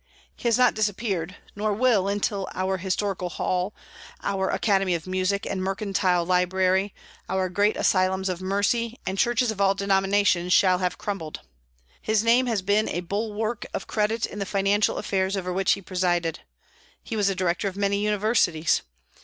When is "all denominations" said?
9.61-10.53